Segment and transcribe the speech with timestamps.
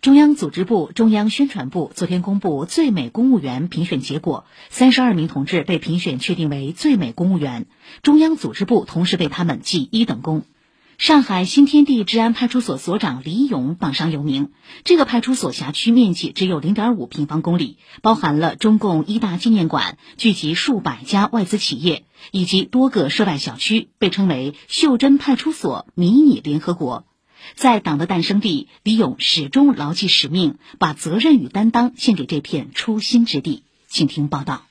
[0.00, 7.66] 中央组织部、中央宣传部昨天公布最美公务员评选结果，三十二名同志被评选确定为最美公务员，
[8.02, 10.44] 中央组织部同时为他们记一等功。
[10.98, 14.50] 上海新天地治安派出所所长李勇榜上有名。
[14.84, 27.04] 这个派出所辖区面积只有零点五平方公里，包含了中共一大纪念馆，聚集数百家外资企业以及多个涉外小区，被称为“袖珍派出所迷你联合国”。
[27.54, 33.64] 在党的诞生地，李勇始终牢记使命，把责任与担当献给这片初心之地。
[33.88, 34.67] 请听报道。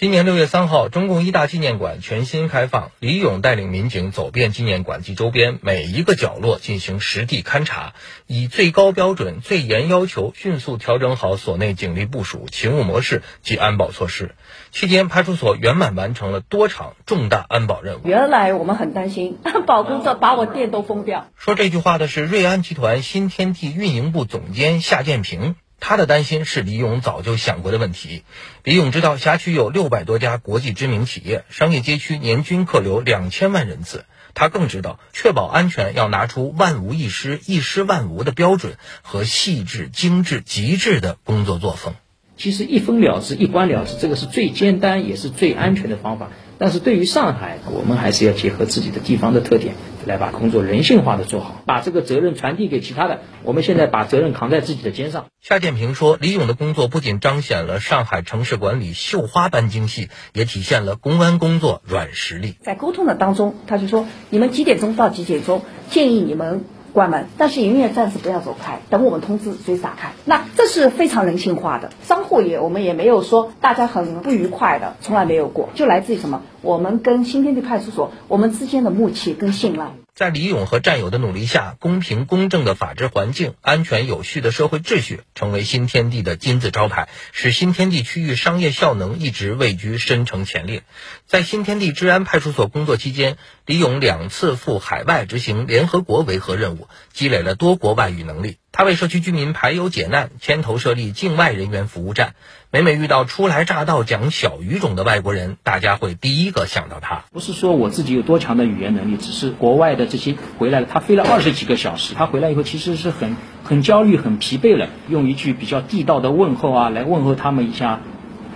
[0.00, 7.94] 今年六月三号，中共一大纪念馆全新开放，李勇带领民警走遍纪念馆及周边每一个角落进行实地勘查，
[8.28, 14.36] 以最高标准、最严要求，迅速调整好所内警力部署、勤务模式及安保措施。
[14.70, 18.02] 期间，派出所圆满完成了多场重大安保任务。
[18.04, 21.26] 原来我们很担心安保工作把我店都封掉。
[21.34, 25.56] 说这句话的是瑞安集团新天地运营部总监夏建平。
[25.80, 28.24] 他的担心是李勇早就想过的问题。
[28.64, 34.04] 李勇知道辖区有六百多家国际知名企业，商业街区年均客流两千万人次。
[34.34, 41.94] 他更知道，确保安全要拿出万无一失、一失万无的标准和细致、精致、极致的工作作风。
[42.38, 46.30] 其实一分了之、一关了之，这个是最简单也是最安全的方法。
[46.60, 49.74] 但是对于上海，我们还是要结合自己的地方的特点，
[50.06, 53.20] 来把工作人性化的做好，把这个责任传递给其他的。
[53.44, 55.26] 我们现在把责任扛在自己的肩上。
[55.40, 62.54] 夏建平说，李勇的工作不仅彰显了上海城市管理绣花般精细，也体现了公安工作软实力。
[62.62, 65.62] 在沟通的当中，他就说：“你们几点钟到几点钟？
[65.90, 66.64] 建议你们。”
[66.98, 70.10] 关门，但是营业暂时不要走开，等我们通知随时打开。
[70.24, 76.42] 那这是非常人性化的，商户也我们也没有说大家很不愉快的，从来没有过，就来自于什么？
[76.60, 79.92] 我们跟新天地派出所我们之间的默契跟信赖。
[80.14, 90.82] 在李勇和战友的努力下，公平公正的法治环境、安全有序的社会秩序，成为新天地的金字招牌，使新天地区域商业效能一直位居深城前列。
[91.26, 98.56] 在新天地治安派出所工作期间，李勇两次赴海外执行联合国维和任务，积累了多国外语能力。
[98.70, 102.34] 他为社区居民排忧解难，牵头设立境外人员服务站。
[102.70, 107.24] 每每遇到初来乍到讲小语种的外国人，大家会第一个想到他。
[107.32, 114.88] 不是说我自己有多强的语言能力，只是国外的这些回来了，他飞了二十几个小时，他回来以后其实是很很焦虑、很疲惫了。
[115.08, 118.00] 用一句比较地道的问候啊，来问候他们一下。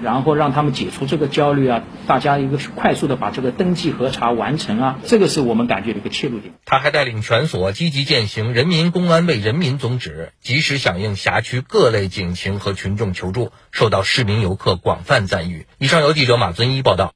[0.02, 6.54] 然后让他们解除这个焦虑啊，大家一个快速的把这个登记核查完成啊，这个是我们感觉的一个切入点。
[6.64, 15.66] 他还带领全所积极践行人民公安为人民宗旨，及时响应辖区各类警情和群众求助，受到市民游客广泛赞誉。
[15.78, 17.12] 以上由记者马尊一报道。